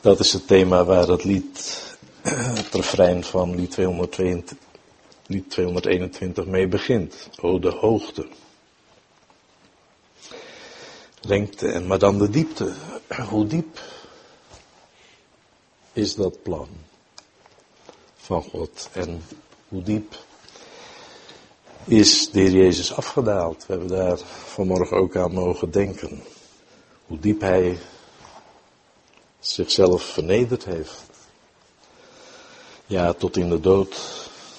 dat 0.00 0.20
is 0.20 0.32
het 0.32 0.46
thema 0.46 0.84
waar 0.84 1.08
het 1.08 1.24
lied, 1.24 1.82
het 2.22 2.74
refrein 2.74 3.24
van 3.24 3.54
lied 3.54 3.70
222, 3.70 4.56
lied 5.26 5.50
221 5.50 6.46
mee 6.46 6.68
begint. 6.68 7.28
O 7.40 7.58
de 7.58 7.70
hoogte. 7.70 8.26
Lengte 11.20 11.68
en 11.68 11.86
maar 11.86 11.98
dan 11.98 12.18
de 12.18 12.30
diepte. 12.30 12.72
Hoe 13.28 13.46
diep 13.46 13.80
is 15.92 16.14
dat 16.14 16.42
plan 16.42 16.68
van 18.16 18.42
God 18.42 18.88
en 18.92 19.22
hoe 19.68 19.82
diep 19.82 20.16
is 21.84 22.30
de 22.30 22.40
Heer 22.40 22.50
Jezus 22.50 22.94
afgedaald? 22.94 23.66
We 23.66 23.72
hebben 23.72 23.88
daar 23.88 24.18
vanmorgen 24.44 24.96
ook 24.96 25.16
aan 25.16 25.32
mogen 25.32 25.70
denken. 25.70 26.22
Hoe 27.06 27.18
diep 27.18 27.40
Hij 27.40 27.78
zichzelf 29.38 30.02
vernederd 30.02 30.64
heeft. 30.64 31.02
Ja, 32.86 33.12
tot 33.12 33.36
in 33.36 33.48
de 33.48 33.60
dood, 33.60 33.96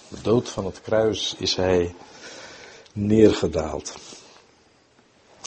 de 0.07 0.21
dood 0.21 0.49
van 0.49 0.65
het 0.65 0.81
kruis 0.81 1.35
is 1.37 1.55
hij 1.55 1.95
neergedaald. 2.93 3.95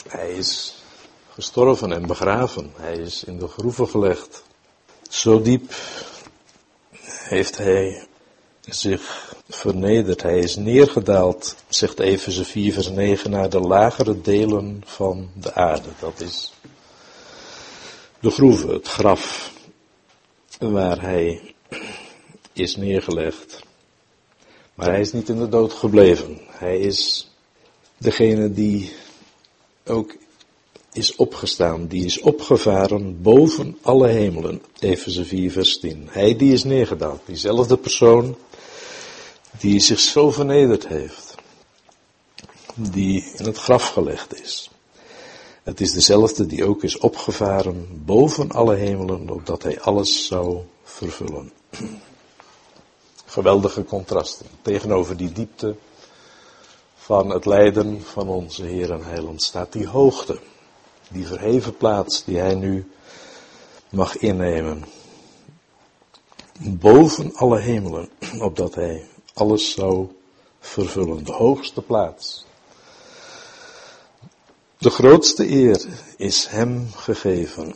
Hij 0.07 0.31
is 0.31 0.75
gestorven 1.33 1.91
en 1.91 2.07
begraven. 2.07 2.71
Hij 2.75 2.97
is 2.97 3.23
in 3.23 3.39
de 3.39 3.47
groeven 3.47 3.87
gelegd. 3.87 4.43
Zo 5.09 5.41
diep 5.41 5.73
heeft 7.31 7.57
hij 7.57 8.07
zich 8.59 9.35
vernederd. 9.49 10.21
Hij 10.21 10.39
is 10.39 10.55
neergedaald, 10.55 11.55
zegt 11.67 11.99
Efeze 11.99 12.45
4 12.45 12.73
vers 12.73 12.89
9, 12.89 13.31
naar 13.31 13.49
de 13.49 13.59
lagere 13.59 14.21
delen 14.21 14.81
van 14.85 15.29
de 15.33 15.53
aarde. 15.53 15.89
Dat 15.99 16.19
is 16.19 16.53
de 18.21 18.29
groeve, 18.29 18.67
het 18.67 18.87
graf, 18.87 19.53
waar 20.59 21.01
hij 21.01 21.53
is 22.53 22.75
neergelegd. 22.75 23.63
Maar 24.75 24.89
hij 24.89 24.99
is 24.99 25.13
niet 25.13 25.29
in 25.29 25.37
de 25.37 25.49
dood 25.49 25.73
gebleven. 25.73 26.39
Hij 26.47 26.79
is 26.79 27.29
degene 27.97 28.53
die 28.53 28.91
ook 29.85 30.15
is 30.93 31.15
opgestaan, 31.15 31.87
die 31.87 32.05
is 32.05 32.19
opgevaren 32.19 33.21
boven 33.21 33.77
alle 33.81 34.07
hemelen. 34.07 34.61
Efeze 34.79 35.25
4 35.25 35.51
vers 35.51 35.79
10. 35.79 36.07
Hij 36.09 36.35
die 36.35 36.53
is 36.53 36.63
neergedaald, 36.63 37.21
diezelfde 37.25 37.77
persoon 37.77 38.37
die 39.59 39.79
zich 39.79 39.99
zo 39.99 40.31
vernederd 40.31 40.87
heeft, 40.87 41.35
die 42.73 43.31
in 43.37 43.45
het 43.45 43.57
graf 43.57 43.87
gelegd 43.87 44.41
is. 44.41 44.70
Het 45.63 45.81
is 45.81 45.91
dezelfde 45.91 46.45
die 46.45 46.65
ook 46.65 46.83
is 46.83 46.97
opgevaren 46.97 48.03
boven 48.05 48.51
alle 48.51 48.75
hemelen, 48.75 49.29
opdat 49.29 49.63
hij 49.63 49.81
alles 49.81 50.25
zou 50.25 50.59
vervullen. 50.83 51.51
Geweldige 53.25 53.85
contrasten 53.85 54.45
tegenover 54.61 55.17
die 55.17 55.31
diepte 55.31 55.75
van 56.95 57.29
het 57.29 57.45
lijden 57.45 58.01
van 58.01 58.27
onze 58.27 58.63
Heer 58.63 58.91
en 58.91 59.03
Heiland 59.03 59.43
staat 59.43 59.73
die 59.73 59.87
hoogte, 59.87 60.39
die 61.09 61.27
verheven 61.27 61.77
plaats 61.77 62.23
die 62.23 62.37
hij 62.37 62.55
nu 62.55 62.91
mag 63.89 64.17
innemen. 64.17 64.85
Boven 66.59 67.35
alle 67.35 67.59
hemelen, 67.59 68.09
opdat 68.39 68.75
hij 68.75 69.05
alles 69.33 69.71
zou 69.71 70.07
vervullen. 70.59 71.23
De 71.23 71.31
hoogste 71.31 71.81
plaats. 71.81 72.45
De 74.81 74.89
grootste 74.89 75.49
eer 75.49 75.85
is 76.17 76.45
hem 76.47 76.91
gegeven. 76.91 77.73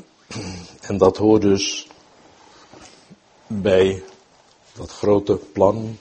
En 0.81 0.97
dat 0.97 1.17
hoort 1.17 1.41
dus 1.41 1.88
bij 3.47 4.03
dat 4.74 4.91
grote 4.91 5.35
plan 5.35 5.97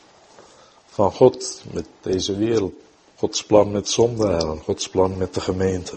van 0.86 1.12
God 1.12 1.62
met 1.72 1.86
deze 2.00 2.36
wereld. 2.36 2.72
Gods 3.14 3.44
plan 3.44 3.70
met 3.70 3.88
zondaren, 3.88 4.58
Gods 4.58 4.88
plan 4.88 5.16
met 5.16 5.34
de 5.34 5.40
gemeente. 5.40 5.96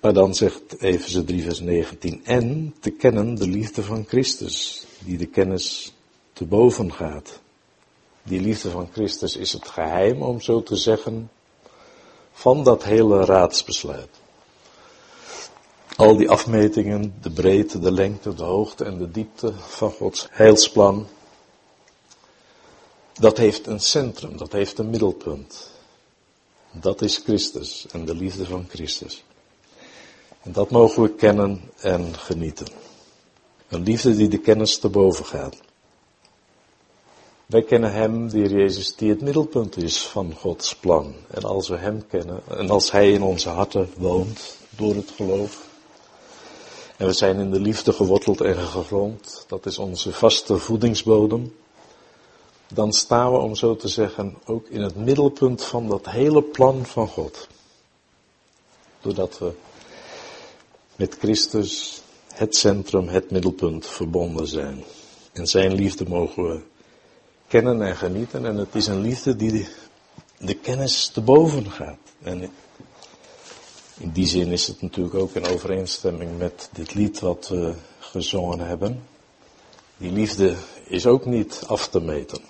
Maar 0.00 0.12
dan 0.12 0.34
zegt 0.34 0.80
Efeze 0.80 1.24
3 1.24 1.42
vers 1.42 1.60
19, 1.60 2.24
en 2.24 2.74
te 2.80 2.90
kennen 2.90 3.34
de 3.34 3.48
liefde 3.48 3.82
van 3.82 4.04
Christus, 4.04 4.86
die 4.98 5.18
de 5.18 5.26
kennis 5.26 5.94
te 6.32 6.44
boven 6.44 6.92
gaat. 6.92 7.40
Die 8.22 8.40
liefde 8.40 8.70
van 8.70 8.88
Christus 8.92 9.36
is 9.36 9.52
het 9.52 9.68
geheim, 9.68 10.22
om 10.22 10.40
zo 10.40 10.62
te 10.62 10.76
zeggen, 10.76 11.30
van 12.38 12.64
dat 12.64 12.84
hele 12.84 13.24
raadsbesluit. 13.24 14.08
Al 15.96 16.16
die 16.16 16.30
afmetingen, 16.30 17.14
de 17.20 17.30
breedte, 17.30 17.78
de 17.78 17.92
lengte, 17.92 18.34
de 18.34 18.42
hoogte 18.42 18.84
en 18.84 18.98
de 18.98 19.10
diepte 19.10 19.52
van 19.58 19.90
Gods 19.90 20.26
heilsplan, 20.30 21.06
dat 23.12 23.36
heeft 23.36 23.66
een 23.66 23.80
centrum, 23.80 24.36
dat 24.36 24.52
heeft 24.52 24.78
een 24.78 24.90
middelpunt. 24.90 25.70
Dat 26.70 27.02
is 27.02 27.16
Christus 27.16 27.86
en 27.90 28.04
de 28.04 28.14
liefde 28.14 28.44
van 28.44 28.66
Christus. 28.68 29.24
En 30.42 30.52
dat 30.52 30.70
mogen 30.70 31.02
we 31.02 31.14
kennen 31.14 31.70
en 31.76 32.14
genieten. 32.14 32.68
Een 33.68 33.82
liefde 33.82 34.16
die 34.16 34.28
de 34.28 34.38
kennis 34.40 34.78
te 34.78 34.88
boven 34.88 35.24
gaat. 35.24 35.56
Wij 37.48 37.62
kennen 37.62 37.92
Hem, 37.92 38.28
Heer 38.28 38.50
Jezus, 38.50 38.96
die 38.96 39.10
het 39.10 39.20
middelpunt 39.20 39.76
is 39.76 40.06
van 40.06 40.34
Gods 40.34 40.76
plan. 40.76 41.14
En 41.30 41.42
als 41.42 41.68
we 41.68 41.76
Hem 41.76 42.06
kennen, 42.06 42.42
en 42.48 42.70
als 42.70 42.90
Hij 42.90 43.12
in 43.12 43.22
onze 43.22 43.48
harten 43.48 43.90
woont, 43.96 44.56
door 44.76 44.94
het 44.94 45.10
geloof, 45.10 45.68
en 46.96 47.06
we 47.06 47.12
zijn 47.12 47.38
in 47.38 47.50
de 47.50 47.60
liefde 47.60 47.92
geworteld 47.92 48.40
en 48.40 48.56
gegrond, 48.56 49.44
dat 49.46 49.66
is 49.66 49.78
onze 49.78 50.12
vaste 50.12 50.58
voedingsbodem, 50.58 51.54
dan 52.74 52.92
staan 52.92 53.32
we, 53.32 53.38
om 53.38 53.54
zo 53.54 53.76
te 53.76 53.88
zeggen, 53.88 54.36
ook 54.44 54.68
in 54.68 54.80
het 54.80 54.96
middelpunt 54.96 55.64
van 55.64 55.88
dat 55.88 56.08
hele 56.08 56.42
plan 56.42 56.86
van 56.86 57.08
God. 57.08 57.48
Doordat 59.00 59.38
we 59.38 59.52
met 60.96 61.16
Christus 61.18 62.02
het 62.34 62.56
centrum, 62.56 63.08
het 63.08 63.30
middelpunt 63.30 63.86
verbonden 63.86 64.46
zijn. 64.46 64.84
En 65.32 65.46
zijn 65.46 65.72
liefde 65.72 66.08
mogen 66.08 66.42
we 66.42 66.60
kennen 67.48 67.82
en 67.82 67.96
genieten. 67.96 68.46
En 68.46 68.56
het 68.56 68.74
is 68.74 68.86
een 68.86 69.00
liefde 69.00 69.36
die 69.36 69.68
de, 70.38 70.54
kennis 70.54 71.06
te 71.06 71.20
boven 71.20 71.70
gaat. 71.70 71.98
En 72.22 72.50
in 73.98 74.10
die 74.10 74.26
zin 74.26 74.52
is 74.52 74.66
het 74.66 74.82
natuurlijk 74.82 75.14
ook 75.14 75.34
in 75.34 75.46
overeenstemming 75.46 76.38
met 76.38 76.68
dit 76.72 76.94
lied 76.94 77.20
wat 77.20 77.48
we 77.48 77.74
gezongen 77.98 78.58
hebben. 78.58 79.02
Die 79.96 80.12
liefde 80.12 80.54
is 80.84 81.06
ook 81.06 81.26
niet 81.26 81.62
af 81.66 81.88
te 81.88 82.00
meten. 82.00 82.40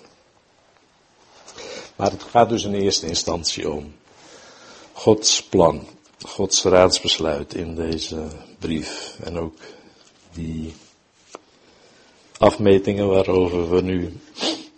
Maar 1.97 2.11
het 2.11 2.23
gaat 2.23 2.49
dus 2.49 2.65
in 2.65 2.75
eerste 2.75 3.07
instantie 3.07 3.71
om 3.71 3.95
Gods 4.93 5.43
plan, 5.43 5.87
Gods 6.27 6.63
raadsbesluit 6.63 7.55
in 7.55 7.75
deze 7.75 8.27
brief. 8.59 9.17
En 9.23 9.39
ook 9.39 9.59
die 10.33 10.75
afmetingen 12.39 13.09
waarover 13.09 13.71
we 13.71 13.81
nu 13.81 14.21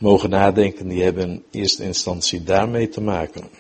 mogen 0.01 0.31
nadenken, 0.31 0.89
die 0.89 1.03
hebben 1.03 1.29
in 1.29 1.45
eerste 1.51 1.83
instantie 1.83 2.43
daarmee 2.43 2.89
te 2.89 3.01
maken. 3.01 3.51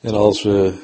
En 0.00 0.14
als 0.14 0.42
we 0.42 0.74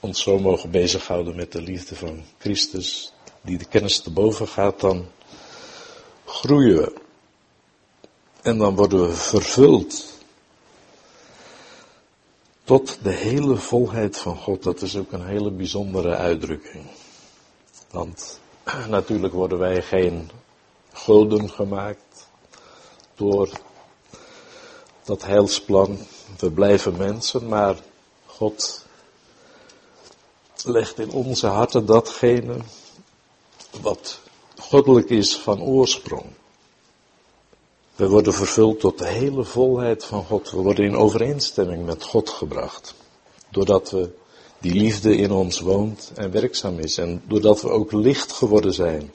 ons 0.00 0.22
zo 0.22 0.38
mogen 0.38 0.70
bezighouden 0.70 1.36
met 1.36 1.52
de 1.52 1.62
liefde 1.62 1.96
van 1.96 2.22
Christus, 2.38 3.12
die 3.40 3.58
de 3.58 3.64
kennis 3.64 4.00
te 4.00 4.10
boven 4.10 4.48
gaat, 4.48 4.80
dan 4.80 5.06
groeien 6.24 6.76
we. 6.76 6.92
En 8.42 8.58
dan 8.58 8.74
worden 8.74 9.06
we 9.06 9.12
vervuld 9.12 10.18
tot 12.64 12.98
de 13.02 13.12
hele 13.12 13.56
volheid 13.56 14.18
van 14.18 14.36
God. 14.36 14.62
Dat 14.62 14.82
is 14.82 14.96
ook 14.96 15.12
een 15.12 15.26
hele 15.26 15.50
bijzondere 15.50 16.16
uitdrukking. 16.16 16.84
Want 17.90 18.40
natuurlijk 18.88 19.34
worden 19.34 19.58
wij 19.58 19.82
geen 19.82 20.30
goden 20.92 21.50
gemaakt 21.50 22.09
door 23.20 23.48
dat 25.04 25.24
heilsplan. 25.24 25.98
We 26.38 26.50
blijven 26.50 26.96
mensen, 26.96 27.48
maar 27.48 27.76
God 28.26 28.84
legt 30.64 30.98
in 30.98 31.10
onze 31.10 31.46
harten 31.46 31.86
datgene 31.86 32.56
wat 33.80 34.20
goddelijk 34.58 35.10
is 35.10 35.36
van 35.36 35.62
oorsprong. 35.62 36.24
We 37.96 38.08
worden 38.08 38.34
vervuld 38.34 38.80
tot 38.80 38.98
de 38.98 39.06
hele 39.06 39.44
volheid 39.44 40.04
van 40.04 40.24
God. 40.24 40.50
We 40.50 40.56
worden 40.56 40.84
in 40.84 40.96
overeenstemming 40.96 41.86
met 41.86 42.02
God 42.02 42.30
gebracht. 42.30 42.94
Doordat 43.50 43.90
we 43.90 44.10
die 44.58 44.74
liefde 44.74 45.16
in 45.16 45.32
ons 45.32 45.60
woont 45.60 46.12
en 46.14 46.30
werkzaam 46.30 46.78
is. 46.78 46.98
En 46.98 47.22
doordat 47.26 47.62
we 47.62 47.68
ook 47.68 47.92
licht 47.92 48.32
geworden 48.32 48.74
zijn 48.74 49.12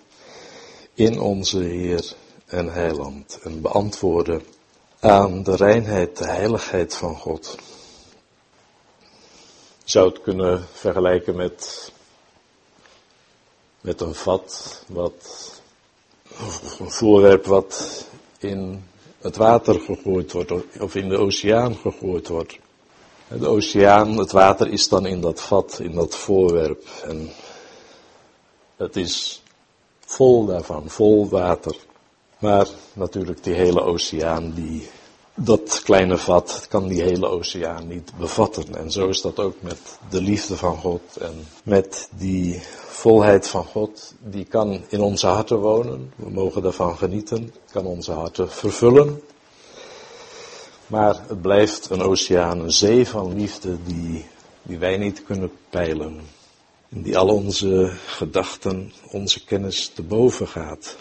in 0.93 1.19
onze 1.19 1.59
Heer 1.59 2.15
en 2.45 2.73
Heiland. 2.73 3.39
En 3.43 3.61
beantwoorden 3.61 4.43
aan 4.99 5.43
de 5.43 5.55
reinheid, 5.55 6.17
de 6.17 6.27
heiligheid 6.27 6.95
van 6.95 7.15
God. 7.15 7.57
Je 9.83 9.91
zou 9.91 10.09
het 10.09 10.21
kunnen 10.21 10.67
vergelijken 10.73 11.35
met, 11.35 11.91
met 13.81 14.01
een 14.01 14.15
vat, 14.15 14.83
wat, 14.87 15.51
een 16.79 16.91
voorwerp 16.91 17.45
wat 17.45 18.05
in 18.37 18.83
het 19.21 19.35
water 19.35 19.79
gegooid 19.79 20.31
wordt 20.31 20.51
of 20.79 20.95
in 20.95 21.09
de 21.09 21.17
oceaan 21.17 21.75
gegooid 21.75 22.27
wordt. 22.27 22.57
De 23.27 23.47
oceaan, 23.47 24.17
het 24.17 24.31
water 24.31 24.67
is 24.71 24.87
dan 24.87 25.05
in 25.05 25.21
dat 25.21 25.41
vat, 25.41 25.79
in 25.79 25.91
dat 25.91 26.15
voorwerp. 26.15 26.87
En 27.03 27.31
het 28.75 28.95
is 28.95 29.43
vol 29.99 30.45
daarvan, 30.45 30.89
vol 30.89 31.29
water. 31.29 31.75
Maar 32.45 32.67
natuurlijk 32.93 33.43
die 33.43 33.53
hele 33.53 33.81
oceaan, 33.81 34.51
die, 34.53 34.87
dat 35.35 35.81
kleine 35.83 36.17
vat, 36.17 36.65
kan 36.69 36.87
die 36.87 37.01
hele 37.01 37.27
oceaan 37.27 37.87
niet 37.87 38.11
bevatten. 38.17 38.75
En 38.75 38.91
zo 38.91 39.07
is 39.07 39.21
dat 39.21 39.39
ook 39.39 39.55
met 39.61 39.77
de 40.09 40.21
liefde 40.21 40.57
van 40.57 40.77
God 40.77 41.17
en 41.19 41.47
met 41.63 42.09
die 42.17 42.61
volheid 42.87 43.47
van 43.47 43.65
God, 43.65 44.13
die 44.19 44.45
kan 44.45 44.81
in 44.87 45.01
onze 45.01 45.27
harten 45.27 45.57
wonen. 45.57 46.13
We 46.15 46.29
mogen 46.29 46.61
daarvan 46.61 46.97
genieten, 46.97 47.53
kan 47.71 47.85
onze 47.85 48.11
harten 48.11 48.51
vervullen. 48.51 49.21
Maar 50.87 51.21
het 51.27 51.41
blijft 51.41 51.89
een 51.89 52.01
oceaan, 52.01 52.59
een 52.59 52.71
zee 52.71 53.07
van 53.07 53.35
liefde 53.35 53.77
die, 53.85 54.25
die 54.61 54.77
wij 54.77 54.97
niet 54.97 55.23
kunnen 55.23 55.51
peilen. 55.69 56.19
En 56.89 57.01
die 57.01 57.17
al 57.17 57.27
onze 57.27 57.91
gedachten, 58.05 58.93
onze 59.11 59.43
kennis 59.43 59.87
te 59.87 60.03
boven 60.03 60.47
gaat. 60.47 60.95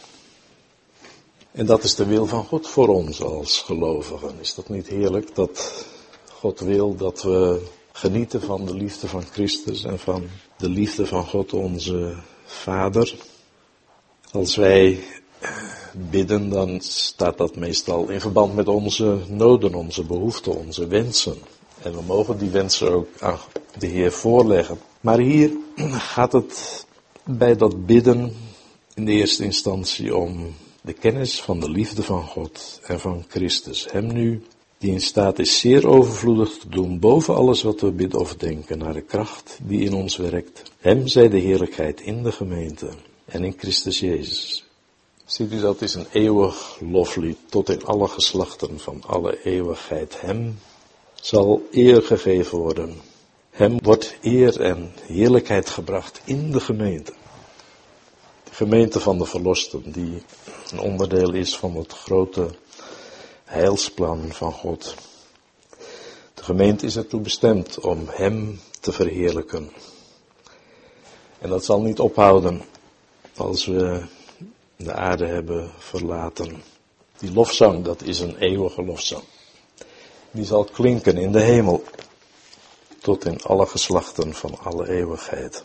En 1.54 1.66
dat 1.66 1.84
is 1.84 1.94
de 1.94 2.06
wil 2.06 2.26
van 2.26 2.44
God 2.44 2.68
voor 2.68 2.88
ons 2.88 3.22
als 3.22 3.58
gelovigen. 3.60 4.34
Is 4.40 4.54
dat 4.54 4.68
niet 4.68 4.88
heerlijk 4.88 5.34
dat 5.34 5.86
God 6.32 6.60
wil 6.60 6.96
dat 6.96 7.22
we 7.22 7.60
genieten 7.92 8.40
van 8.40 8.64
de 8.64 8.74
liefde 8.74 9.08
van 9.08 9.22
Christus 9.22 9.84
en 9.84 9.98
van 9.98 10.26
de 10.58 10.68
liefde 10.68 11.06
van 11.06 11.26
God 11.26 11.52
onze 11.52 12.14
Vader? 12.44 13.14
Als 14.30 14.56
wij 14.56 15.04
bidden, 16.10 16.48
dan 16.48 16.80
staat 16.80 17.38
dat 17.38 17.56
meestal 17.56 18.08
in 18.08 18.20
verband 18.20 18.54
met 18.54 18.68
onze 18.68 19.18
noden, 19.28 19.74
onze 19.74 20.04
behoeften, 20.04 20.56
onze 20.56 20.86
wensen. 20.86 21.36
En 21.82 21.94
we 21.94 22.02
mogen 22.02 22.38
die 22.38 22.50
wensen 22.50 22.92
ook 22.92 23.08
aan 23.18 23.38
de 23.78 23.86
Heer 23.86 24.12
voorleggen. 24.12 24.78
Maar 25.00 25.18
hier 25.18 25.50
gaat 25.90 26.32
het 26.32 26.86
bij 27.24 27.56
dat 27.56 27.86
bidden 27.86 28.36
in 28.94 29.04
de 29.04 29.12
eerste 29.12 29.44
instantie 29.44 30.16
om 30.16 30.54
de 30.84 30.92
kennis 30.92 31.40
van 31.40 31.60
de 31.60 31.70
liefde 31.70 32.02
van 32.02 32.22
God 32.22 32.80
en 32.82 33.00
van 33.00 33.24
Christus. 33.28 33.86
Hem 33.90 34.12
nu, 34.12 34.42
die 34.78 34.92
in 34.92 35.00
staat 35.00 35.38
is 35.38 35.58
zeer 35.58 35.88
overvloedig 35.88 36.58
te 36.58 36.68
doen 36.68 36.98
boven 36.98 37.34
alles 37.34 37.62
wat 37.62 37.80
we 37.80 37.90
bidden 37.90 38.20
of 38.20 38.34
denken, 38.34 38.78
naar 38.78 38.92
de 38.92 39.00
kracht 39.00 39.58
die 39.62 39.80
in 39.80 39.94
ons 39.94 40.16
werkt. 40.16 40.62
Hem 40.78 41.06
zij 41.06 41.28
de 41.28 41.38
heerlijkheid 41.38 42.00
in 42.00 42.22
de 42.22 42.32
gemeente 42.32 42.88
en 43.24 43.44
in 43.44 43.54
Christus 43.56 44.00
Jezus. 44.00 44.64
Ziet 45.24 45.52
u 45.52 45.60
dat 45.60 45.82
is 45.82 45.94
een 45.94 46.06
eeuwig 46.12 46.78
loflied 46.80 47.38
tot 47.48 47.68
in 47.68 47.84
alle 47.84 48.08
geslachten 48.08 48.80
van 48.80 49.02
alle 49.06 49.38
eeuwigheid. 49.44 50.20
Hem 50.20 50.58
zal 51.14 51.68
eer 51.70 52.02
gegeven 52.02 52.58
worden. 52.58 52.94
Hem 53.50 53.78
wordt 53.82 54.16
eer 54.22 54.60
en 54.60 54.92
heerlijkheid 55.06 55.68
gebracht 55.68 56.20
in 56.24 56.50
de 56.50 56.60
gemeente. 56.60 57.12
Gemeente 58.54 59.00
van 59.00 59.18
de 59.18 59.24
verlosten, 59.24 59.92
die 59.92 60.22
een 60.70 60.80
onderdeel 60.80 61.32
is 61.32 61.56
van 61.56 61.76
het 61.76 61.92
grote 61.92 62.50
heilsplan 63.44 64.32
van 64.32 64.52
God. 64.52 64.94
De 66.34 66.42
gemeente 66.44 66.86
is 66.86 66.96
ertoe 66.96 67.20
bestemd 67.20 67.80
om 67.80 68.06
Hem 68.10 68.60
te 68.80 68.92
verheerlijken. 68.92 69.72
En 71.38 71.48
dat 71.48 71.64
zal 71.64 71.82
niet 71.82 71.98
ophouden 71.98 72.62
als 73.36 73.66
we 73.66 74.02
de 74.76 74.92
aarde 74.92 75.26
hebben 75.26 75.70
verlaten. 75.78 76.62
Die 77.18 77.32
lofzang, 77.32 77.84
dat 77.84 78.02
is 78.02 78.20
een 78.20 78.36
eeuwige 78.36 78.84
lofzang. 78.84 79.22
Die 80.30 80.44
zal 80.44 80.64
klinken 80.64 81.16
in 81.16 81.32
de 81.32 81.42
hemel 81.42 81.84
tot 83.00 83.24
in 83.24 83.42
alle 83.42 83.66
geslachten 83.66 84.34
van 84.34 84.58
alle 84.58 84.88
eeuwigheid. 84.88 85.64